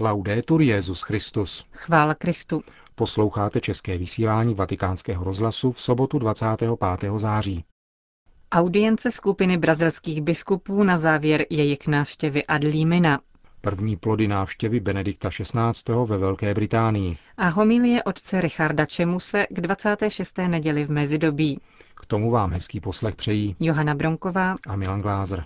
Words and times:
Laudetur 0.00 0.62
Jezus 0.62 1.02
Christus. 1.02 1.64
Chvála 1.72 2.14
Kristu. 2.14 2.62
Posloucháte 2.94 3.60
české 3.60 3.98
vysílání 3.98 4.54
Vatikánského 4.54 5.24
rozhlasu 5.24 5.72
v 5.72 5.80
sobotu 5.80 6.18
25. 6.18 6.70
září. 7.16 7.64
Audience 8.52 9.10
skupiny 9.10 9.56
brazilských 9.56 10.22
biskupů 10.22 10.82
na 10.82 10.96
závěr 10.96 11.46
jejich 11.50 11.86
návštěvy 11.86 12.46
Adlímina. 12.46 13.20
První 13.60 13.96
plody 13.96 14.28
návštěvy 14.28 14.80
Benedikta 14.80 15.30
XVI. 15.30 15.92
ve 16.06 16.18
Velké 16.18 16.54
Británii. 16.54 17.16
A 17.36 17.48
homilie 17.48 18.02
otce 18.02 18.40
Richarda 18.40 18.86
Čemuse 18.86 19.46
k 19.50 19.60
26. 19.60 20.38
neděli 20.38 20.84
v 20.84 20.90
mezidobí. 20.90 21.60
K 21.94 22.06
tomu 22.06 22.30
vám 22.30 22.50
hezký 22.50 22.80
poslech 22.80 23.16
přejí 23.16 23.56
Johana 23.60 23.94
Bronková 23.94 24.54
a 24.66 24.76
Milan 24.76 25.00
Glázer. 25.00 25.44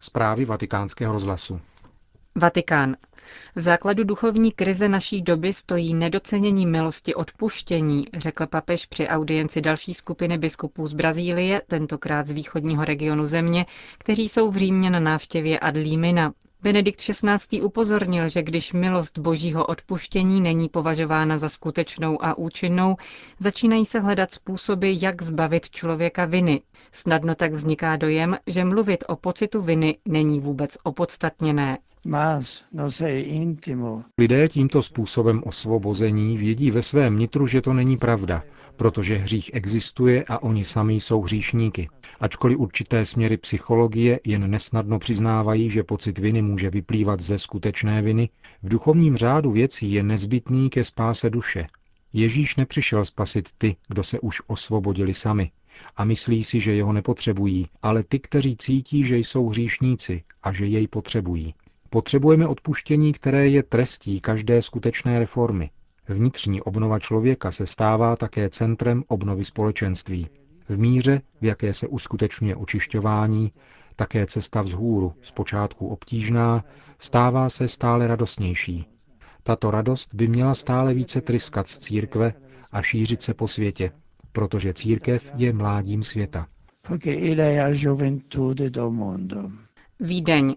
Zprávy 0.00 0.44
vatikánského 0.44 1.12
rozhlasu. 1.12 1.60
Vatikán. 2.38 2.96
V 3.56 3.60
základu 3.60 4.04
duchovní 4.04 4.52
krize 4.52 4.88
naší 4.88 5.22
doby 5.22 5.52
stojí 5.52 5.94
nedocenění 5.94 6.66
milosti 6.66 7.14
odpuštění, 7.14 8.06
řekl 8.16 8.46
papež 8.46 8.86
při 8.86 9.08
audienci 9.08 9.60
další 9.60 9.94
skupiny 9.94 10.38
biskupů 10.38 10.86
z 10.86 10.92
Brazílie, 10.92 11.62
tentokrát 11.66 12.26
z 12.26 12.32
východního 12.32 12.84
regionu 12.84 13.26
země, 13.26 13.66
kteří 13.98 14.28
jsou 14.28 14.50
v 14.50 14.56
Římě 14.56 14.90
na 14.90 15.00
návštěvě 15.00 15.58
Adlímina. 15.58 16.32
Benedikt 16.62 17.00
XVI. 17.00 17.62
upozornil, 17.62 18.28
že 18.28 18.42
když 18.42 18.72
milost 18.72 19.18
božího 19.18 19.66
odpuštění 19.66 20.40
není 20.40 20.68
považována 20.68 21.38
za 21.38 21.48
skutečnou 21.48 22.24
a 22.24 22.38
účinnou, 22.38 22.96
začínají 23.38 23.86
se 23.86 24.00
hledat 24.00 24.32
způsoby, 24.32 24.92
jak 25.00 25.22
zbavit 25.22 25.70
člověka 25.70 26.24
viny. 26.24 26.60
Snadno 26.92 27.34
tak 27.34 27.52
vzniká 27.52 27.96
dojem, 27.96 28.36
že 28.46 28.64
mluvit 28.64 29.04
o 29.08 29.16
pocitu 29.16 29.62
viny 29.62 29.98
není 30.04 30.40
vůbec 30.40 30.78
opodstatněné. 30.82 31.78
No 32.04 32.88
Lidé 34.18 34.48
tímto 34.48 34.82
způsobem 34.82 35.42
osvobození 35.46 36.36
vědí 36.36 36.70
ve 36.70 36.82
svém 36.82 37.16
nitru, 37.16 37.46
že 37.46 37.62
to 37.62 37.72
není 37.72 37.96
pravda, 37.96 38.42
protože 38.76 39.16
hřích 39.16 39.50
existuje 39.54 40.24
a 40.28 40.42
oni 40.42 40.64
sami 40.64 40.94
jsou 40.94 41.22
hříšníky. 41.22 41.88
Ačkoliv 42.20 42.58
určité 42.58 43.04
směry 43.04 43.36
psychologie 43.36 44.20
jen 44.24 44.50
nesnadno 44.50 44.98
přiznávají, 44.98 45.70
že 45.70 45.82
pocit 45.82 46.18
viny 46.18 46.42
může 46.42 46.70
vyplývat 46.70 47.20
ze 47.20 47.38
skutečné 47.38 48.02
viny, 48.02 48.28
v 48.62 48.68
duchovním 48.68 49.16
řádu 49.16 49.50
věcí 49.50 49.92
je 49.92 50.02
nezbytný 50.02 50.70
ke 50.70 50.84
spáse 50.84 51.30
duše. 51.30 51.66
Ježíš 52.12 52.56
nepřišel 52.56 53.04
spasit 53.04 53.48
ty, 53.58 53.76
kdo 53.88 54.04
se 54.04 54.20
už 54.20 54.42
osvobodili 54.46 55.14
sami 55.14 55.50
a 55.96 56.04
myslí 56.04 56.44
si, 56.44 56.60
že 56.60 56.74
jeho 56.74 56.92
nepotřebují, 56.92 57.66
ale 57.82 58.02
ty, 58.02 58.18
kteří 58.18 58.56
cítí, 58.56 59.04
že 59.04 59.18
jsou 59.18 59.48
hříšníci 59.48 60.22
a 60.42 60.52
že 60.52 60.66
jej 60.66 60.88
potřebují. 60.88 61.54
Potřebujeme 61.90 62.46
odpuštění, 62.46 63.12
které 63.12 63.48
je 63.48 63.62
trestí 63.62 64.20
každé 64.20 64.62
skutečné 64.62 65.18
reformy. 65.18 65.70
Vnitřní 66.08 66.62
obnova 66.62 66.98
člověka 66.98 67.50
se 67.50 67.66
stává 67.66 68.16
také 68.16 68.48
centrem 68.48 69.04
obnovy 69.08 69.44
společenství. 69.44 70.28
V 70.68 70.78
míře, 70.78 71.20
v 71.40 71.44
jaké 71.44 71.74
se 71.74 71.88
uskutečňuje 71.88 72.56
očišťování, 72.56 73.52
také 73.96 74.26
cesta 74.26 74.62
vzhůru, 74.62 75.12
zpočátku 75.22 75.88
obtížná, 75.88 76.64
stává 76.98 77.48
se 77.48 77.68
stále 77.68 78.06
radostnější. 78.06 78.86
Tato 79.42 79.70
radost 79.70 80.14
by 80.14 80.28
měla 80.28 80.54
stále 80.54 80.94
více 80.94 81.20
tryskat 81.20 81.68
z 81.68 81.78
církve 81.78 82.34
a 82.72 82.82
šířit 82.82 83.22
se 83.22 83.34
po 83.34 83.48
světě, 83.48 83.92
protože 84.32 84.74
církev 84.74 85.32
je 85.36 85.52
mládím 85.52 86.02
světa. 86.02 86.46
Vídeň. 90.00 90.56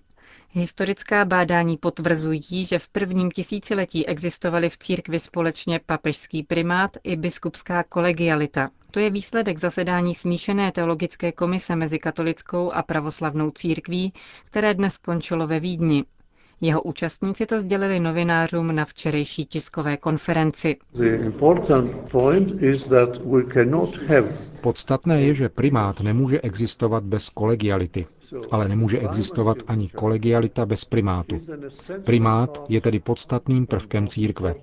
Historická 0.53 1.25
bádání 1.25 1.77
potvrzují, 1.77 2.65
že 2.65 2.79
v 2.79 2.87
prvním 2.89 3.31
tisíciletí 3.31 4.07
existovaly 4.07 4.69
v 4.69 4.77
církvi 4.77 5.19
společně 5.19 5.79
papežský 5.85 6.43
primát 6.43 6.97
i 7.03 7.15
biskupská 7.15 7.83
kolegialita. 7.83 8.69
To 8.91 8.99
je 8.99 9.09
výsledek 9.09 9.57
zasedání 9.57 10.15
smíšené 10.15 10.71
teologické 10.71 11.31
komise 11.31 11.75
mezi 11.75 11.99
katolickou 11.99 12.71
a 12.71 12.83
pravoslavnou 12.83 13.51
církví, 13.51 14.13
které 14.45 14.73
dnes 14.73 14.93
skončilo 14.93 15.47
ve 15.47 15.59
Vídni. 15.59 16.03
Jeho 16.63 16.81
účastníci 16.81 17.45
to 17.45 17.59
sdělili 17.59 17.99
novinářům 17.99 18.75
na 18.75 18.85
včerejší 18.85 19.45
tiskové 19.45 19.97
konferenci. 19.97 20.77
Podstatné 24.61 25.21
je, 25.21 25.33
že 25.33 25.49
primát 25.49 26.01
nemůže 26.01 26.41
existovat 26.41 27.03
bez 27.03 27.29
kolegiality, 27.29 28.05
ale 28.51 28.67
nemůže 28.67 28.99
existovat 28.99 29.57
ani 29.67 29.89
kolegialita 29.89 30.65
bez 30.65 30.85
primátu. 30.85 31.39
Primát 32.03 32.63
je 32.69 32.81
tedy 32.81 32.99
podstatným 32.99 33.65
prvkem 33.67 34.07
církve. 34.07 34.55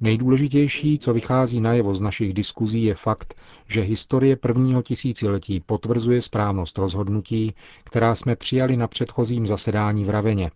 Nejdůležitější, 0.00 0.98
co 0.98 1.14
vychází 1.14 1.60
najevo 1.60 1.94
z 1.94 2.00
našich 2.00 2.32
diskuzí, 2.34 2.84
je 2.84 2.94
fakt, 2.94 3.34
že 3.68 3.80
historie 3.80 4.36
prvního 4.36 4.82
tisíciletí 4.82 5.60
potvrzuje 5.60 6.22
správnost 6.22 6.78
rozhodnutí, 6.78 7.54
která 7.84 8.14
jsme 8.14 8.36
přijali 8.36 8.76
na 8.76 8.88
předchozím 8.88 9.46
zasedání 9.46 10.04
v 10.04 10.10
Raveně, 10.10 10.50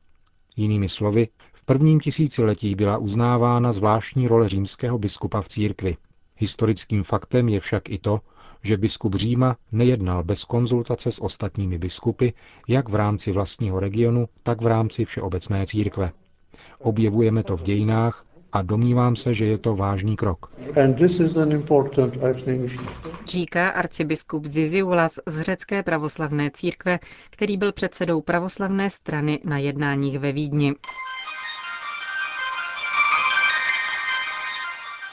Jinými 0.57 0.89
slovy, 0.89 1.29
v 1.53 1.65
prvním 1.65 2.01
tisíciletí 2.01 2.75
byla 2.75 2.99
uznávána 2.99 3.73
zvláštní 3.73 4.29
role 4.29 4.49
římského 4.49 4.99
biskupa 4.99 5.41
v 5.41 5.49
církvi. 5.49 5.97
Historickým 6.37 7.03
faktem 7.03 7.49
je 7.49 7.61
však 7.61 7.91
i 7.91 7.99
to, 7.99 8.21
že 8.63 8.77
biskup 8.77 9.15
Říma 9.15 9.57
nejednal 9.73 10.25
bez 10.25 10.45
konzultace 10.45 11.13
s 11.13 11.23
ostatními 11.23 11.79
biskupy, 11.79 12.29
jak 12.69 12.89
v 12.89 12.95
rámci 12.95 13.33
vlastního 13.33 13.81
regionu, 13.81 14.29
tak 14.43 14.63
v 14.63 14.67
rámci 14.67 15.05
všeobecné 15.05 15.67
církve. 15.67 16.13
Objevujeme 16.79 17.43
to 17.43 17.57
v 17.57 17.63
dějinách 17.63 18.25
a 18.53 18.63
domnívám 18.63 19.17
se, 19.17 19.35
že 19.35 19.45
je 19.45 19.59
to 19.59 19.77
vážný 19.77 20.17
krok. 20.17 20.53
Říká 23.27 23.69
arcibiskup 23.69 24.47
Ziziulas 24.47 25.19
z 25.27 25.41
řecké 25.41 25.83
pravoslavné 25.83 26.51
církve, 26.51 26.99
který 27.31 27.57
byl 27.57 27.73
předsedou 27.73 28.21
pravoslavné 28.21 28.91
strany 28.91 29.41
na 29.45 29.59
jednáních 29.59 30.19
ve 30.19 30.33
Vídni. 30.33 30.75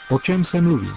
O 0.10 0.20
čem 0.20 0.46
se 0.46 0.62
mluví? 0.62 0.90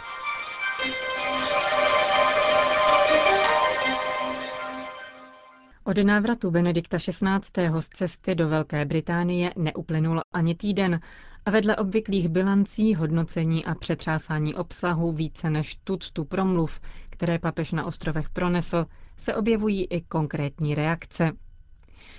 Od 5.84 5.98
návratu 5.98 6.50
Benedikta 6.50 6.98
XVI. 6.98 7.80
z 7.80 7.88
cesty 7.88 8.34
do 8.34 8.48
Velké 8.48 8.84
Británie 8.84 9.52
neuplynul 9.56 10.20
ani 10.32 10.54
týden 10.54 11.00
a 11.46 11.50
vedle 11.50 11.76
obvyklých 11.76 12.28
bilancí, 12.28 12.94
hodnocení 12.94 13.64
a 13.64 13.74
přetřásání 13.74 14.54
obsahu 14.54 15.12
více 15.12 15.50
než 15.50 15.74
tuctu 15.84 16.24
promluv, 16.24 16.80
které 17.10 17.38
papež 17.38 17.72
na 17.72 17.84
ostrovech 17.86 18.30
pronesl, 18.30 18.86
se 19.16 19.34
objevují 19.34 19.84
i 19.84 20.00
konkrétní 20.00 20.74
reakce. 20.74 21.32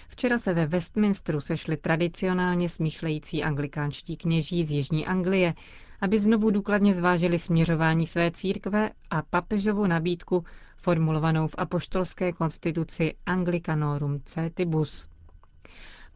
Včera 0.08 0.38
se 0.38 0.54
ve 0.54 0.66
Westminsteru 0.68 1.40
sešli 1.42 1.78
tradicionálně 1.78 2.70
smýšlející 2.70 3.44
anglikánští 3.44 4.18
kněží 4.18 4.64
z 4.64 4.72
Jižní 4.72 5.08
Anglie, 5.08 5.53
aby 6.02 6.18
znovu 6.20 6.50
důkladně 6.52 6.94
zvážili 6.94 7.40
směřování 7.40 8.08
své 8.08 8.32
církve 8.32 8.90
a 9.09 9.22
papežovu 9.22 9.88
nabídku 9.88 10.44
formulovanou 10.78 11.48
v 11.48 11.56
apoštolské 11.58 12.34
konstituci 12.34 13.14
Anglicanorum 13.26 14.20
Cetibus. 14.26 15.11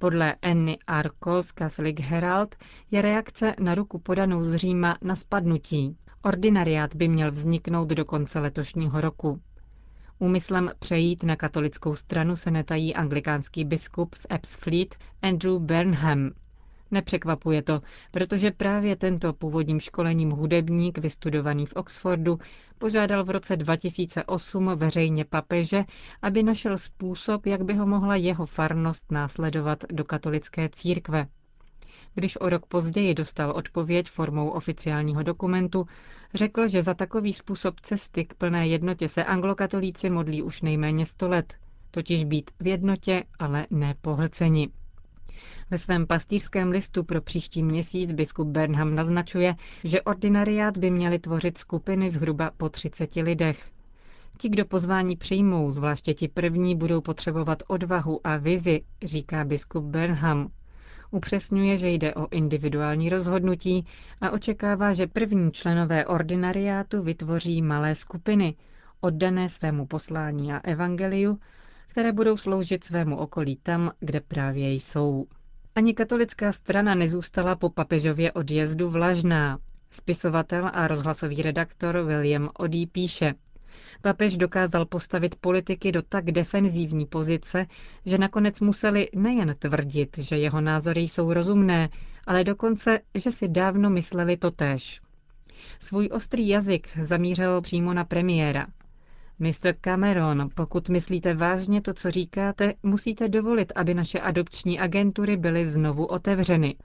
Podle 0.06 0.36
Anny 0.42 0.78
Arko 0.88 1.42
z 1.42 1.52
Catholic 1.52 2.00
Herald 2.02 2.56
je 2.92 3.02
reakce 3.02 3.56
na 3.60 3.76
ruku 3.76 4.00
podanou 4.00 4.44
z 4.44 4.56
Říma 4.56 4.98
na 5.02 5.16
spadnutí. 5.16 5.98
Ordinariát 6.22 6.96
by 6.96 7.08
měl 7.08 7.32
vzniknout 7.32 7.90
do 7.90 8.06
konce 8.06 8.40
letošního 8.40 9.02
roku. 9.02 9.42
Úmyslem 10.20 10.72
přejít 10.80 11.24
na 11.24 11.36
katolickou 11.36 11.96
stranu 11.96 12.36
se 12.36 12.52
netají 12.52 12.96
anglikánský 12.96 13.66
biskup 13.66 14.16
z 14.16 14.26
Ebbsfleet 14.30 14.96
Andrew 15.22 15.60
Burnham. 15.60 16.32
Nepřekvapuje 16.92 17.62
to, 17.64 17.82
protože 18.12 18.52
právě 18.52 18.96
tento 18.96 19.34
původním 19.34 19.80
školením 19.80 20.30
hudebník, 20.32 20.98
vystudovaný 20.98 21.66
v 21.66 21.74
Oxfordu, 21.74 22.40
požádal 22.78 23.24
v 23.24 23.30
roce 23.30 23.56
2008 23.56 24.72
veřejně 24.76 25.26
papeže, 25.26 25.84
aby 26.22 26.44
našel 26.44 26.78
způsob, 26.78 27.46
jak 27.46 27.64
by 27.64 27.74
ho 27.74 27.86
mohla 27.86 28.16
jeho 28.16 28.46
farnost 28.46 29.12
následovat 29.12 29.84
do 29.92 30.04
katolické 30.04 30.70
církve. 30.70 31.28
Když 32.14 32.38
o 32.42 32.50
rok 32.50 32.66
později 32.66 33.14
dostal 33.14 33.52
odpověď 33.52 34.10
formou 34.10 34.50
oficiálního 34.50 35.24
dokumentu, 35.24 35.88
řekl, 36.34 36.68
že 36.68 36.82
za 36.82 36.94
takový 36.94 37.34
způsob 37.34 37.80
cesty 37.80 38.26
k 38.26 38.34
plné 38.34 38.68
jednotě 38.68 39.10
se 39.10 39.24
anglokatolíci 39.24 40.10
modlí 40.10 40.42
už 40.42 40.62
nejméně 40.62 41.06
sto 41.06 41.28
let, 41.30 41.54
totiž 41.92 42.24
být 42.24 42.52
v 42.60 42.68
jednotě, 42.68 43.24
ale 43.40 43.68
ne 43.70 43.96
pohlceni. 44.02 44.70
Ve 45.72 45.78
svém 45.78 46.08
pastýřském 46.08 46.70
listu 46.70 47.04
pro 47.04 47.22
příští 47.22 47.64
měsíc 47.64 48.14
biskup 48.14 48.48
Bernham 48.48 48.96
naznačuje, 48.96 49.56
že 49.84 50.02
ordinariát 50.02 50.78
by 50.78 50.92
měly 50.92 51.20
tvořit 51.20 51.58
skupiny 51.58 52.10
zhruba 52.10 52.52
po 52.58 52.70
30 52.70 53.16
lidech. 53.16 53.72
Ti, 54.38 54.50
kdo 54.50 54.66
pozvání 54.66 55.16
přijmou, 55.16 55.72
zvláště 55.72 56.14
ti 56.14 56.28
první, 56.28 56.76
budou 56.76 57.02
potřebovat 57.02 57.64
odvahu 57.68 58.20
a 58.24 58.38
vizi, 58.38 58.82
říká 59.04 59.44
biskup 59.44 59.84
Bernham. 59.84 60.52
Upřesňuje, 61.12 61.78
že 61.78 61.90
jde 61.90 62.14
o 62.14 62.28
individuální 62.32 63.10
rozhodnutí 63.10 63.86
a 64.22 64.32
očekává, 64.32 64.94
že 64.94 65.08
první 65.08 65.52
členové 65.52 66.06
ordinariátu 66.06 67.04
vytvoří 67.04 67.62
malé 67.62 67.96
skupiny, 67.96 68.56
oddané 69.02 69.50
svému 69.50 69.86
poslání 69.86 70.54
a 70.54 70.58
evangeliu, 70.64 71.40
které 71.96 72.12
budou 72.12 72.38
sloužit 72.38 72.84
svému 72.84 73.18
okolí 73.18 73.56
tam, 73.64 73.92
kde 74.00 74.20
právě 74.22 74.74
jsou. 74.74 75.26
Ani 75.76 75.94
katolická 75.94 76.52
strana 76.52 76.96
nezůstala 76.96 77.56
po 77.56 77.70
papežově 77.70 78.32
odjezdu 78.32 78.90
vlažná. 78.90 79.60
Spisovatel 79.92 80.70
a 80.74 80.88
rozhlasový 80.88 81.42
redaktor 81.42 81.98
William 82.02 82.50
Odí 82.58 82.88
píše, 82.88 83.34
Papež 84.02 84.38
dokázal 84.38 84.86
postavit 84.86 85.36
politiky 85.36 85.92
do 85.92 86.02
tak 86.02 86.26
defenzívní 86.26 87.06
pozice, 87.06 87.66
že 88.06 88.18
nakonec 88.18 88.60
museli 88.60 89.10
nejen 89.16 89.56
tvrdit, 89.60 90.18
že 90.18 90.38
jeho 90.38 90.62
názory 90.62 91.02
jsou 91.02 91.34
rozumné, 91.34 91.90
ale 92.28 92.44
dokonce, 92.44 93.00
že 93.14 93.32
si 93.32 93.48
dávno 93.48 93.90
mysleli 93.90 94.38
totéž. 94.38 95.02
Svůj 95.80 96.10
ostrý 96.12 96.48
jazyk 96.48 96.90
zamířil 97.02 97.62
přímo 97.62 97.94
na 97.94 98.04
premiéra. 98.04 98.68
Mr. 99.40 99.74
Cameron, 99.82 100.50
pokud 100.56 100.90
myslíte 100.90 101.34
vážně 101.34 101.82
to, 101.82 101.94
co 101.94 102.12
říkáte, 102.12 102.74
musíte 102.84 103.28
dovolit, 103.30 103.74
aby 103.76 103.94
naše 103.94 104.20
adopční 104.20 104.80
agentury 104.80 105.38
byly 105.38 105.72
znovu 105.72 106.06
otevřeny. 106.06 106.76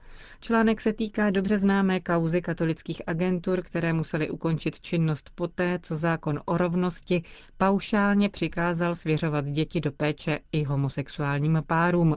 Článek 0.41 0.81
se 0.81 0.93
týká 0.93 1.29
dobře 1.29 1.57
známé 1.57 1.99
kauzy 1.99 2.41
katolických 2.41 3.01
agentur, 3.07 3.61
které 3.61 3.93
musely 3.93 4.29
ukončit 4.29 4.79
činnost 4.81 5.31
poté, 5.35 5.79
co 5.83 5.95
zákon 5.95 6.39
o 6.45 6.57
rovnosti 6.57 7.23
paušálně 7.57 8.29
přikázal 8.29 8.95
svěřovat 8.95 9.45
děti 9.45 9.81
do 9.81 9.91
péče 9.91 10.39
i 10.51 10.63
homosexuálním 10.63 11.63
párům. 11.67 12.15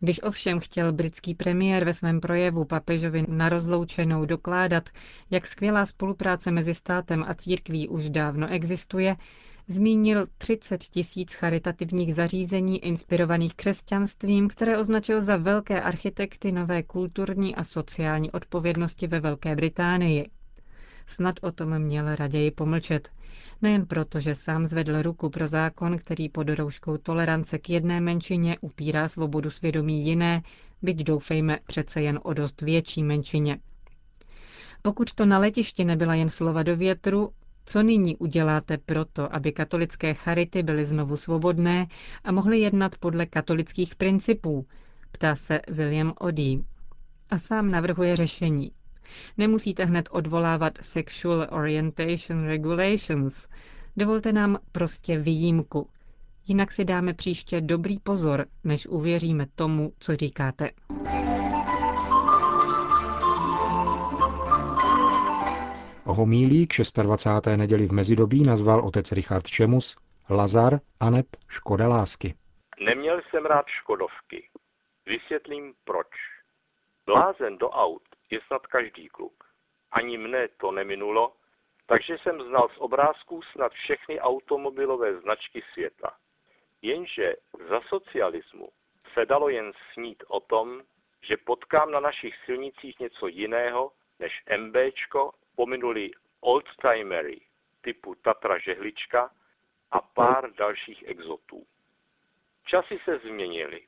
Když 0.00 0.22
ovšem 0.22 0.60
chtěl 0.60 0.92
britský 0.92 1.34
premiér 1.34 1.84
ve 1.84 1.94
svém 1.94 2.20
projevu 2.20 2.64
papežovi 2.64 3.24
na 3.28 3.48
rozloučenou 3.48 4.24
dokládat, 4.24 4.88
jak 5.30 5.46
skvělá 5.46 5.86
spolupráce 5.86 6.50
mezi 6.50 6.74
státem 6.74 7.24
a 7.28 7.34
církví 7.34 7.88
už 7.88 8.10
dávno 8.10 8.48
existuje, 8.52 9.16
zmínil 9.68 10.26
30 10.38 10.82
tisíc 10.84 11.32
charitativních 11.32 12.14
zařízení 12.14 12.84
inspirovaných 12.84 13.54
křesťanstvím, 13.54 14.48
které 14.48 14.78
označil 14.78 15.20
za 15.20 15.36
velké 15.36 15.82
architekty 15.82 16.52
nové 16.52 16.82
kulturní 16.82 17.54
a 17.56 17.64
sociální 17.64 18.30
odpovědnosti 18.30 19.06
ve 19.06 19.20
Velké 19.20 19.56
Británii. 19.56 20.30
Snad 21.06 21.34
o 21.42 21.52
tom 21.52 21.78
měl 21.78 22.16
raději 22.16 22.50
pomlčet. 22.50 23.10
Nejen 23.62 23.86
proto, 23.86 24.20
že 24.20 24.34
sám 24.34 24.66
zvedl 24.66 25.02
ruku 25.02 25.30
pro 25.30 25.46
zákon, 25.46 25.98
který 25.98 26.28
pod 26.28 26.48
rouškou 26.48 26.96
tolerance 26.96 27.58
k 27.58 27.70
jedné 27.70 28.00
menšině 28.00 28.56
upírá 28.60 29.08
svobodu 29.08 29.50
svědomí 29.50 30.04
jiné, 30.04 30.42
byť 30.82 30.96
doufejme 31.04 31.58
přece 31.66 32.02
jen 32.02 32.20
o 32.22 32.32
dost 32.34 32.62
větší 32.62 33.02
menšině. 33.02 33.58
Pokud 34.82 35.14
to 35.14 35.26
na 35.26 35.38
letišti 35.38 35.84
nebyla 35.84 36.14
jen 36.14 36.28
slova 36.28 36.62
do 36.62 36.76
větru, 36.76 37.30
co 37.66 37.82
nyní 37.82 38.16
uděláte 38.16 38.78
proto, 38.78 39.34
aby 39.34 39.52
katolické 39.52 40.14
charity 40.14 40.62
byly 40.62 40.84
znovu 40.84 41.16
svobodné 41.16 41.86
a 42.24 42.32
mohly 42.32 42.60
jednat 42.60 42.98
podle 42.98 43.26
katolických 43.26 43.94
principů? 43.94 44.66
Ptá 45.12 45.34
se 45.34 45.60
William 45.68 46.12
Odí. 46.20 46.64
A 47.30 47.38
sám 47.38 47.70
navrhuje 47.70 48.16
řešení. 48.16 48.72
Nemusíte 49.36 49.84
hned 49.84 50.08
odvolávat 50.12 50.72
Sexual 50.80 51.46
Orientation 51.50 52.46
Regulations. 52.46 53.48
Dovolte 53.96 54.32
nám 54.32 54.58
prostě 54.72 55.18
výjimku. 55.18 55.88
Jinak 56.46 56.70
si 56.70 56.84
dáme 56.84 57.14
příště 57.14 57.60
dobrý 57.60 57.98
pozor, 57.98 58.46
než 58.64 58.86
uvěříme 58.86 59.46
tomu, 59.54 59.92
co 59.98 60.16
říkáte. 60.16 60.70
Homílí 66.04 66.66
k 66.66 66.74
26. 67.02 67.56
neděli 67.56 67.86
v 67.86 67.92
mezidobí 67.92 68.44
nazval 68.44 68.80
otec 68.80 69.12
Richard 69.12 69.46
Čemus 69.46 69.96
Lazar 70.30 70.80
Aneb 71.00 71.26
škoda 71.48 71.88
lásky. 71.88 72.34
Neměl 72.84 73.20
jsem 73.30 73.46
rád 73.46 73.66
škodovky. 73.66 74.48
Vysvětlím 75.06 75.74
proč. 75.84 76.06
Blázen 77.06 77.58
do 77.58 77.68
aut 77.70 78.07
je 78.30 78.40
snad 78.46 78.66
každý 78.66 79.08
kluk. 79.08 79.44
Ani 79.92 80.18
mne 80.18 80.48
to 80.48 80.70
neminulo, 80.70 81.36
takže 81.86 82.18
jsem 82.18 82.42
znal 82.42 82.68
z 82.68 82.78
obrázků 82.78 83.42
snad 83.42 83.72
všechny 83.72 84.20
automobilové 84.20 85.20
značky 85.20 85.62
světa. 85.72 86.16
Jenže 86.82 87.34
za 87.68 87.80
socialismu 87.80 88.68
se 89.12 89.26
dalo 89.26 89.48
jen 89.48 89.72
snít 89.92 90.24
o 90.28 90.40
tom, 90.40 90.82
že 91.22 91.36
potkám 91.36 91.90
na 91.90 92.00
našich 92.00 92.34
silnicích 92.44 93.00
něco 93.00 93.26
jiného 93.26 93.92
než 94.18 94.42
MBčko, 94.58 95.32
pominuli 95.56 96.10
oldtimery 96.40 97.40
typu 97.80 98.14
Tatra 98.14 98.58
Žehlička 98.58 99.30
a 99.90 100.00
pár 100.00 100.52
dalších 100.52 101.02
exotů. 101.06 101.66
Časy 102.64 102.98
se 103.04 103.18
změnily. 103.18 103.86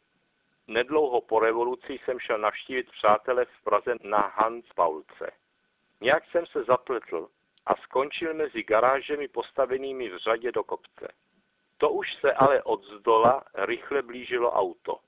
Nedlouho 0.70 1.20
po 1.20 1.40
revoluci 1.40 1.93
jsem 1.93 2.19
šel 2.19 2.38
navštívit 2.38 2.90
přátele 2.90 3.44
v 3.44 3.64
Praze 3.64 3.94
na 4.02 4.32
Hans 4.37 4.67
Paulce. 4.75 5.32
Nějak 6.00 6.25
jsem 6.31 6.46
se 6.46 6.64
zapletl 6.64 7.28
a 7.67 7.75
skončil 7.76 8.34
mezi 8.34 8.62
garážemi 8.62 9.28
postavenými 9.28 10.08
v 10.08 10.19
řadě 10.19 10.52
do 10.52 10.64
kopce. 10.64 11.08
To 11.78 11.90
už 11.90 12.14
se 12.14 12.32
ale 12.32 12.62
od 12.62 12.84
zdola 12.84 13.44
rychle 13.55 14.02
blížilo 14.02 14.52
auto. 14.52 14.99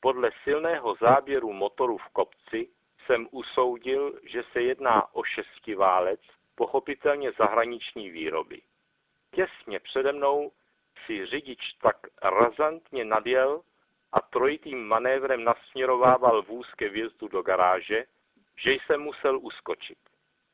Podle 0.00 0.30
silného 0.44 0.94
záběru 1.00 1.52
motoru 1.52 1.98
v 1.98 2.08
kopci 2.08 2.68
jsem 3.06 3.28
usoudil, 3.30 4.20
že 4.22 4.42
se 4.52 4.62
jedná 4.62 5.14
o 5.14 5.24
šestiválec, 5.24 6.20
pochopitelně 6.54 7.32
zahraniční 7.32 8.10
výroby. 8.10 8.62
Těsně 9.30 9.80
přede 9.80 10.12
mnou 10.12 10.52
si 11.06 11.26
řidič 11.26 11.72
tak 11.82 11.96
razantně 12.22 13.04
nadjel, 13.04 13.62
a 14.16 14.20
trojitým 14.20 14.86
manévrem 14.88 15.44
nasměrovával 15.44 16.42
vůz 16.42 16.74
ke 16.74 16.88
vjezdu 16.88 17.28
do 17.28 17.42
garáže, 17.42 18.04
že 18.56 18.72
jsem 18.72 19.00
musel 19.00 19.38
uskočit. 19.38 19.98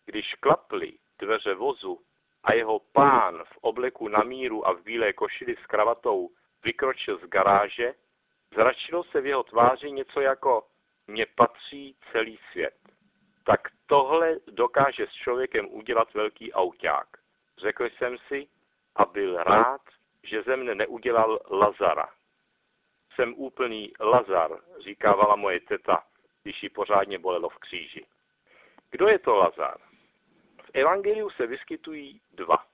Když 0.04 0.34
klaply 0.34 0.92
dveře 1.18 1.54
vozu 1.54 2.00
a 2.44 2.54
jeho 2.54 2.80
pán 2.80 3.44
v 3.44 3.58
obleku 3.60 4.08
na 4.08 4.22
míru 4.22 4.66
a 4.66 4.72
v 4.72 4.82
bílé 4.82 5.12
košili 5.12 5.56
s 5.56 5.66
kravatou 5.66 6.30
vykročil 6.64 7.18
z 7.18 7.22
garáže, 7.22 7.94
zračilo 8.54 9.04
se 9.04 9.20
v 9.20 9.26
jeho 9.26 9.42
tváři 9.42 9.90
něco 9.90 10.20
jako 10.20 10.66
mně 11.06 11.26
patří 11.34 11.96
celý 12.12 12.38
svět. 12.50 12.76
Tak 13.44 13.60
tohle 13.86 14.36
dokáže 14.46 15.06
s 15.06 15.12
člověkem 15.12 15.66
udělat 15.70 16.14
velký 16.14 16.52
auták. 16.52 17.06
Řekl 17.58 17.84
jsem 17.84 18.18
si 18.28 18.48
a 18.96 19.04
byl 19.04 19.36
rád, 19.36 19.80
že 20.22 20.42
ze 20.42 20.56
mne 20.56 20.74
neudělal 20.74 21.40
Lazara. 21.50 22.08
Jsem 23.14 23.34
úplný 23.34 23.92
Lazar, 24.00 24.60
říkávala 24.84 25.36
moje 25.36 25.60
teta, 25.60 26.04
když 26.42 26.62
ji 26.62 26.68
pořádně 26.68 27.18
bolelo 27.18 27.48
v 27.48 27.58
kříži. 27.58 28.06
Kdo 28.90 29.08
je 29.08 29.18
to 29.18 29.36
Lazar? 29.36 29.78
V 30.62 30.70
Evangeliu 30.74 31.30
se 31.30 31.46
vyskytují 31.46 32.20
dva. 32.32 32.64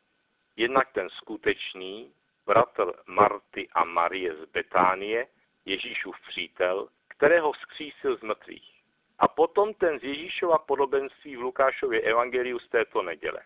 Jednak 0.57 0.93
ten 0.93 1.09
skutečný, 1.11 2.13
bratr 2.47 2.93
Marty 3.07 3.69
a 3.73 3.85
Marie 3.85 4.35
z 4.35 4.45
Betánie, 4.45 5.27
Ježíšův 5.65 6.17
přítel, 6.29 6.89
kterého 7.09 7.53
vzkřísil 7.53 8.17
z 8.17 8.23
mrtvých. 8.23 8.83
A 9.19 9.29
potom 9.29 9.75
ten 9.75 9.99
z 9.99 10.03
Ježíšova 10.03 10.59
podobenství 10.59 11.37
v 11.37 11.41
Lukášově 11.41 12.01
evangeliu 12.01 12.59
z 12.59 12.69
této 12.69 13.03
neděle. 13.03 13.41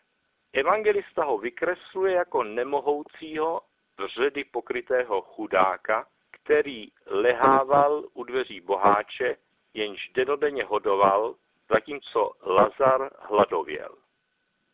Evangelista 0.52 1.24
ho 1.24 1.38
vykresluje 1.38 2.14
jako 2.14 2.44
nemohoucího, 2.44 3.60
vředy 3.98 4.44
pokrytého 4.44 5.22
chudáka, 5.22 6.06
který 6.44 6.88
lehával 7.06 8.04
u 8.14 8.24
dveří 8.24 8.60
boháče, 8.60 9.36
jenž 9.74 10.08
denodenně 10.14 10.64
hodoval, 10.64 11.34
zatímco 11.68 12.32
Lazar 12.42 13.10
hladověl. 13.18 13.96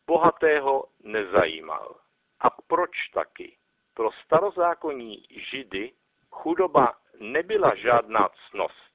Bohatého 0.07 0.85
nezajímal. 1.03 1.95
A 2.39 2.49
proč 2.49 2.91
taky? 3.13 3.57
Pro 3.93 4.11
starozákonní 4.25 5.23
židy 5.29 5.91
chudoba 6.31 6.93
nebyla 7.19 7.75
žádná 7.75 8.29
cnost. 8.49 8.89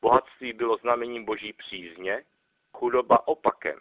Bohatství 0.00 0.52
bylo 0.52 0.76
znamením 0.76 1.24
boží 1.24 1.52
přízně, 1.52 2.24
chudoba 2.72 3.28
opakem. 3.28 3.78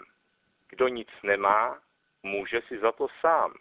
Kdo 0.69 0.87
nic 0.87 1.09
nemá, 1.23 1.81
může 2.23 2.61
si 2.61 2.79
za 2.79 2.91
to 2.91 3.07
sám. 3.19 3.53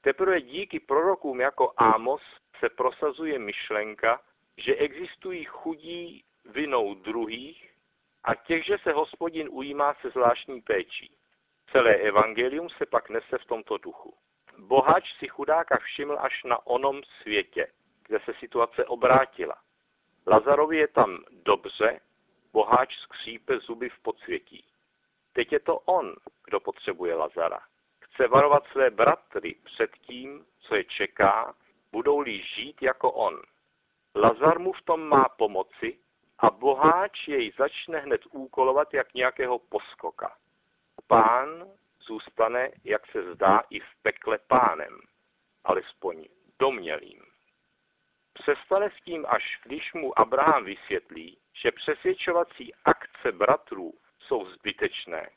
Teprve 0.00 0.40
díky 0.40 0.80
prorokům 0.80 1.40
jako 1.40 1.72
Ámos 1.76 2.22
se 2.60 2.68
prosazuje 2.68 3.38
myšlenka, 3.38 4.20
že 4.56 4.74
existují 4.74 5.44
chudí 5.44 6.24
vinou 6.44 6.94
druhých 6.94 7.70
a 8.24 8.34
těch, 8.34 8.64
že 8.64 8.78
se 8.78 8.92
hospodin 8.92 9.48
ujímá 9.50 9.94
se 9.94 10.10
zvláštní 10.10 10.62
péčí. 10.62 11.16
Celé 11.72 11.94
evangelium 11.94 12.70
se 12.70 12.86
pak 12.86 13.10
nese 13.10 13.38
v 13.38 13.44
tomto 13.44 13.78
duchu. 13.78 14.14
Boháč 14.58 15.18
si 15.18 15.28
chudáka 15.28 15.78
všiml 15.78 16.16
až 16.20 16.44
na 16.44 16.66
onom 16.66 17.02
světě, 17.22 17.66
kde 18.06 18.20
se 18.20 18.32
situace 18.40 18.84
obrátila. 18.84 19.56
Lazarovi 20.26 20.76
je 20.76 20.88
tam 20.88 21.24
dobře 21.30 22.00
boháč 22.52 22.96
skřípe 22.96 23.58
zuby 23.58 23.88
v 23.88 23.98
podsvětí. 24.02 24.64
Teď 25.32 25.52
je 25.52 25.60
to 25.60 25.78
on, 25.78 26.14
kdo 26.44 26.60
potřebuje 26.60 27.14
Lazara. 27.14 27.60
Chce 28.00 28.28
varovat 28.28 28.64
své 28.72 28.90
bratry 28.90 29.54
před 29.64 29.90
tím, 29.96 30.46
co 30.60 30.74
je 30.74 30.84
čeká, 30.84 31.54
budou-li 31.94 32.42
žít 32.42 32.82
jako 32.82 33.12
on. 33.12 33.42
Lazar 34.14 34.58
mu 34.58 34.72
v 34.72 34.82
tom 34.82 35.08
má 35.08 35.28
pomoci 35.28 35.98
a 36.38 36.50
boháč 36.50 37.28
jej 37.28 37.52
začne 37.58 37.98
hned 37.98 38.20
úkolovat 38.30 38.94
jak 38.94 39.14
nějakého 39.14 39.58
poskoka. 39.58 40.36
Pán 41.06 41.70
zůstane, 42.00 42.70
jak 42.84 43.06
se 43.06 43.34
zdá, 43.34 43.62
i 43.70 43.80
v 43.80 43.90
pekle 44.02 44.38
pánem, 44.38 45.00
alespoň 45.64 46.24
domělým. 46.58 47.22
Přestane 48.32 48.90
s 48.90 49.04
tím, 49.04 49.26
až 49.28 49.60
když 49.64 49.92
mu 49.94 50.18
Abraham 50.18 50.64
vysvětlí, 50.64 51.38
že 51.52 51.72
přesvědčovací 51.72 52.74
akce 52.84 53.32
bratrů 53.32 53.94
jsou 54.18 54.46
zbytečné. 54.46 55.30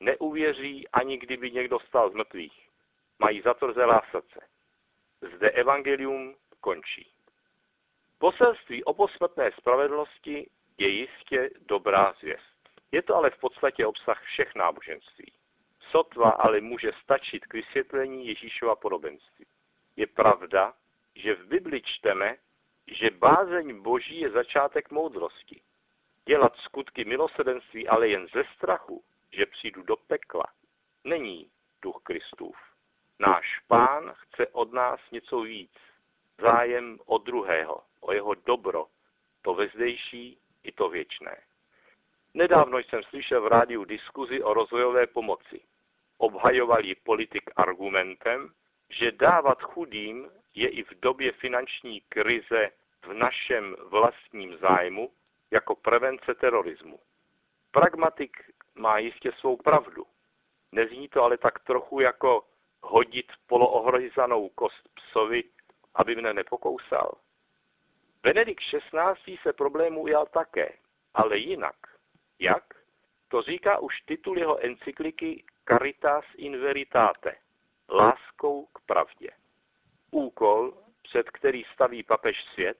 Neuvěří, 0.00 0.88
ani 0.88 1.16
kdyby 1.18 1.50
někdo 1.50 1.78
stal 1.80 2.10
z 2.10 2.14
mrtvých. 2.14 2.68
Mají 3.18 3.40
zatvrzelá 3.40 4.02
srdce. 4.10 4.57
Zde 5.20 5.50
evangelium 5.50 6.36
končí. 6.60 7.12
Poselství 8.18 8.84
o 8.84 8.94
posmrtné 8.94 9.50
spravedlnosti 9.52 10.50
je 10.78 10.88
jistě 10.88 11.50
dobrá 11.66 12.14
zvěst. 12.20 12.58
Je 12.92 13.02
to 13.02 13.16
ale 13.16 13.30
v 13.30 13.38
podstatě 13.38 13.86
obsah 13.86 14.22
všech 14.22 14.54
náboženství. 14.54 15.32
Sotva 15.90 16.30
ale 16.30 16.60
může 16.60 16.92
stačit 17.02 17.46
k 17.46 17.54
vysvětlení 17.54 18.26
Ježíšova 18.26 18.76
podobenství. 18.76 19.46
Je 19.96 20.06
pravda, 20.06 20.74
že 21.14 21.34
v 21.34 21.46
Bibli 21.46 21.82
čteme, 21.82 22.36
že 22.86 23.10
bázeň 23.10 23.82
Boží 23.82 24.20
je 24.20 24.30
začátek 24.30 24.90
moudrosti. 24.90 25.60
Dělat 26.24 26.56
skutky 26.56 27.04
milosedenství 27.04 27.88
ale 27.88 28.08
jen 28.08 28.26
ze 28.34 28.44
strachu, 28.56 29.04
že 29.32 29.46
přijdu 29.46 29.82
do 29.82 29.96
pekla, 29.96 30.44
není 31.04 31.50
duch 31.82 32.00
Kristův. 32.02 32.56
Náš 33.18 33.60
pán 33.66 34.14
chce 34.38 34.46
od 34.46 34.72
nás 34.72 35.00
něco 35.12 35.40
víc. 35.40 35.70
Zájem 36.40 36.98
o 37.06 37.18
druhého, 37.18 37.82
o 38.00 38.12
jeho 38.12 38.34
dobro, 38.34 38.86
to 39.42 39.54
vezdejší 39.54 40.38
i 40.62 40.72
to 40.72 40.88
věčné. 40.88 41.36
Nedávno 42.34 42.78
jsem 42.78 43.02
slyšel 43.02 43.42
v 43.42 43.46
rádiu 43.46 43.84
diskuzi 43.84 44.42
o 44.42 44.54
rozvojové 44.54 45.06
pomoci. 45.06 45.60
Obhajoval 46.18 46.84
ji 46.84 46.94
politik 46.94 47.50
argumentem, 47.56 48.50
že 48.90 49.12
dávat 49.12 49.62
chudým 49.62 50.30
je 50.54 50.68
i 50.68 50.82
v 50.82 51.00
době 51.00 51.32
finanční 51.32 52.00
krize 52.00 52.70
v 53.02 53.12
našem 53.12 53.76
vlastním 53.84 54.56
zájmu 54.56 55.12
jako 55.50 55.74
prevence 55.74 56.34
terorismu. 56.34 56.98
Pragmatik 57.70 58.36
má 58.74 58.98
jistě 58.98 59.32
svou 59.32 59.56
pravdu. 59.56 60.06
Nezní 60.72 61.08
to 61.08 61.22
ale 61.22 61.38
tak 61.38 61.58
trochu 61.58 62.00
jako 62.00 62.44
hodit 62.82 63.32
poloohrozanou 63.46 64.48
kost 64.48 64.88
psovi, 64.94 65.44
aby 65.94 66.16
mne 66.16 66.32
nepokousal. 66.32 67.18
Benedikt 68.22 68.64
XVI. 68.64 69.38
se 69.42 69.52
problému 69.52 70.00
ujal 70.00 70.26
také, 70.26 70.78
ale 71.14 71.38
jinak. 71.38 71.76
Jak? 72.38 72.64
To 73.28 73.42
říká 73.42 73.78
už 73.78 74.00
titul 74.00 74.38
jeho 74.38 74.64
encykliky 74.64 75.44
Caritas 75.68 76.24
in 76.36 76.60
Veritate, 76.60 77.36
láskou 77.90 78.66
k 78.66 78.80
pravdě. 78.86 79.30
Úkol, 80.10 80.74
před 81.02 81.30
který 81.30 81.64
staví 81.74 82.02
papež 82.02 82.44
svět, 82.54 82.78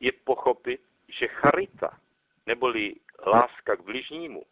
je 0.00 0.12
pochopit, 0.12 0.80
že 1.08 1.28
charita, 1.28 1.98
neboli 2.46 2.94
láska 3.26 3.76
k 3.76 3.80
bližnímu, 3.80 4.42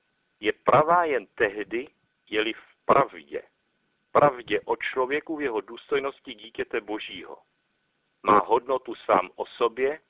je 0.40 0.52
pravá 0.52 1.04
jen 1.04 1.26
tehdy, 1.26 1.88
je-li 2.30 2.52
v 2.52 2.84
pravdě. 2.84 3.42
Pravdě 4.12 4.60
o 4.60 4.76
člověku 4.76 5.36
v 5.36 5.42
jeho 5.42 5.60
důstojnosti 5.60 6.34
dítěte 6.34 6.80
božího. 6.80 7.38
Má 8.22 8.38
hodnotu 8.38 8.94
sám 8.94 9.30
o 9.36 9.46
sobě 9.46 10.00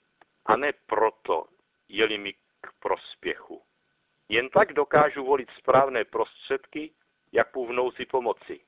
a 0.46 0.56
ne 0.56 0.72
proto, 0.86 1.46
je-li 1.88 2.18
mi 2.18 2.32
k 2.32 2.72
prospěchu. 2.78 3.62
Jen 4.28 4.48
tak 4.48 4.72
dokážu 4.72 5.24
volit 5.24 5.50
správné 5.58 6.04
prostředky, 6.04 6.94
jak 7.32 7.56
v 7.56 7.72
nouzi 7.72 8.06
pomoci. 8.06 8.60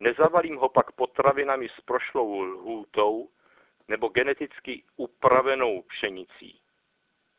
Nezavalím 0.00 0.56
ho 0.56 0.68
pak 0.68 0.92
potravinami 0.92 1.68
s 1.68 1.80
prošlou 1.80 2.40
lhůtou 2.40 3.30
nebo 3.88 4.08
geneticky 4.08 4.84
upravenou 4.96 5.82
pšenicí. 5.82 6.60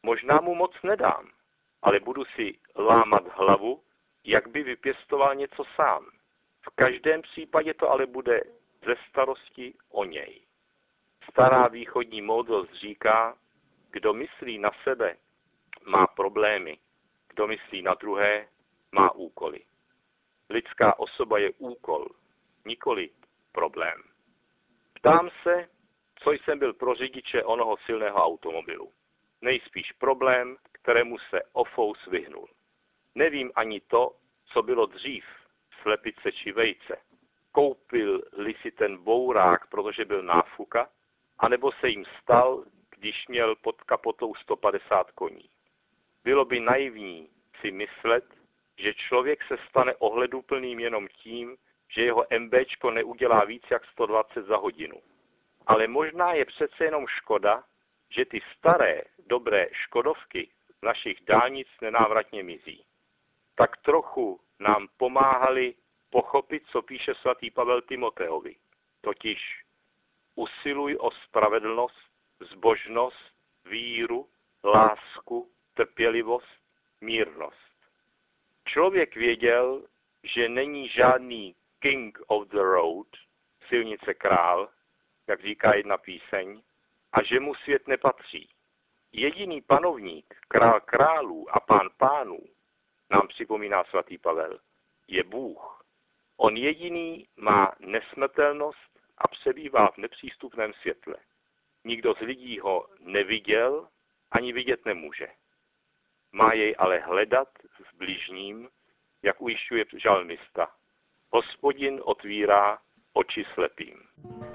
Možná 0.04 0.42
mu 0.42 0.56
moc 0.56 0.72
nedám, 0.84 1.32
ale 1.82 2.00
budu 2.00 2.26
si 2.26 2.60
lámat 2.76 3.24
hlavu, 3.38 3.84
jak 4.24 4.48
by 4.48 4.64
vypěstoval 4.64 5.36
něco 5.36 5.64
sám. 5.76 6.15
V 6.66 6.76
každém 6.76 7.22
případě 7.22 7.74
to 7.74 7.92
ale 7.92 8.06
bude 8.06 8.42
ze 8.86 8.96
starosti 9.10 9.74
o 9.90 10.06
něj. 10.06 10.42
Stará 11.32 11.68
východní 11.68 12.22
moudrost 12.22 12.74
říká, 12.74 13.38
kdo 13.92 14.14
myslí 14.14 14.58
na 14.58 14.72
sebe, 14.84 15.18
má 15.86 16.08
problémy, 16.08 16.78
kdo 17.30 17.48
myslí 17.48 17.82
na 17.82 17.94
druhé, 17.94 18.48
má 18.92 19.12
úkoly. 19.12 19.60
Lidská 20.50 21.00
osoba 21.00 21.38
je 21.38 21.52
úkol, 21.58 22.08
nikoli 22.66 23.10
problém. 23.52 24.04
Ptám 24.94 25.30
se, 25.44 25.70
co 26.16 26.32
jsem 26.32 26.60
byl 26.60 26.74
pro 26.74 26.96
řidiče 26.96 27.44
onoho 27.44 27.78
silného 27.78 28.18
automobilu. 28.18 28.92
Nejspíš 29.42 29.92
problém, 29.92 30.58
kterému 30.72 31.18
se 31.20 31.42
Ofous 31.54 32.06
vyhnul. 32.06 32.48
Nevím 33.16 33.52
ani 33.56 33.82
to, 33.82 34.16
co 34.46 34.64
bylo 34.64 34.86
dřív, 34.86 35.26
slepice 35.86 36.32
či 36.32 36.52
vejce. 36.52 36.98
Koupil-li 37.52 38.54
si 38.62 38.72
ten 38.72 38.98
bourák, 38.98 39.68
protože 39.68 40.06
byl 40.06 40.24
náfuka, 40.24 40.90
anebo 41.40 41.72
se 41.72 41.90
jim 41.90 42.06
stal, 42.22 42.66
když 42.90 43.28
měl 43.28 43.56
pod 43.56 43.84
kapotou 43.84 44.36
150 44.36 45.12
koní. 45.12 45.50
Bylo 46.24 46.46
by 46.46 46.60
naivní 46.60 47.30
si 47.62 47.72
myslet, 47.72 48.26
že 48.78 48.94
člověk 48.94 49.44
se 49.44 49.58
stane 49.70 49.96
ohleduplným 49.96 50.80
jenom 50.80 51.08
tím, 51.08 51.58
že 51.90 52.04
jeho 52.04 52.26
MBčko 52.40 52.92
neudělá 52.92 53.46
víc 53.46 53.64
jak 53.72 53.86
120 53.86 54.46
za 54.46 54.58
hodinu. 54.58 55.02
Ale 55.68 55.88
možná 55.88 56.34
je 56.34 56.46
přece 56.46 56.84
jenom 56.84 57.08
škoda, 57.08 57.64
že 58.10 58.26
ty 58.26 58.42
staré, 58.58 59.02
dobré 59.28 59.68
škodovky 59.72 60.50
z 60.80 60.82
našich 60.82 61.18
dálnic 61.22 61.68
nenávratně 61.82 62.44
mizí. 62.44 62.86
Tak 63.56 63.78
trochu 63.78 64.40
nám 64.60 64.88
pomáhali 64.98 65.76
pochopit, 66.10 66.64
co 66.72 66.82
píše 66.82 67.16
svatý 67.16 67.52
Pavel 67.52 67.82
Timoteovi. 67.82 68.56
Totiž 69.02 69.64
usiluj 70.36 70.98
o 71.00 71.12
spravedlnost, 71.12 72.10
zbožnost, 72.40 73.34
víru, 73.66 74.30
lásku, 74.64 75.52
trpělivost, 75.74 76.62
mírnost. 77.02 77.76
Člověk 78.66 79.16
věděl, 79.16 79.88
že 80.24 80.50
není 80.50 80.90
žádný 80.90 81.56
king 81.80 82.20
of 82.28 82.48
the 82.48 82.62
road, 82.62 83.08
silnice 83.68 84.14
král, 84.14 84.70
jak 85.28 85.42
říká 85.42 85.76
jedna 85.76 85.98
píseň, 85.98 86.62
a 87.14 87.24
že 87.24 87.40
mu 87.40 87.56
svět 87.56 87.88
nepatří. 87.88 88.50
Jediný 89.12 89.62
panovník, 89.62 90.36
král 90.48 90.82
králů 90.82 91.56
a 91.56 91.60
pán 91.60 91.90
pánů, 91.98 92.40
nám 93.12 93.28
připomíná 93.28 93.84
svatý 93.84 94.18
Pavel, 94.18 94.60
je 95.08 95.24
Bůh. 95.24 95.86
On 96.38 96.58
jediný 96.58 97.28
má 97.38 97.72
nesmrtelnost 97.80 99.00
a 99.18 99.28
přebývá 99.28 99.92
v 99.92 99.98
nepřístupném 99.98 100.74
světle. 100.74 101.16
Nikdo 101.84 102.14
z 102.14 102.20
lidí 102.20 102.60
ho 102.60 102.88
neviděl 103.00 103.88
ani 104.32 104.54
vidět 104.54 104.86
nemůže. 104.86 105.28
Má 106.32 106.54
jej 106.54 106.76
ale 106.78 107.00
hledat 107.00 107.48
v 107.80 107.98
blížním, 107.98 108.70
jak 109.24 109.42
ujišťuje 109.42 109.86
žalmista. 109.98 110.68
Hospodin 111.30 112.02
otvírá 112.04 112.78
oči 113.14 113.46
slepým. 113.54 113.96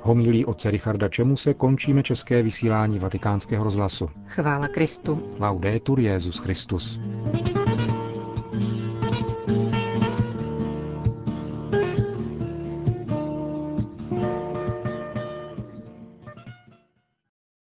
Homílí 0.00 0.44
otce 0.44 0.70
Richarda 0.70 1.08
se 1.34 1.54
končíme 1.54 2.02
české 2.02 2.42
vysílání 2.42 2.98
vatikánského 2.98 3.64
rozhlasu. 3.64 4.10
Chvála 4.26 4.68
Kristu. 4.68 5.30
Laudetur 5.40 6.00
Jezus 6.00 6.38
Christus. 6.38 6.98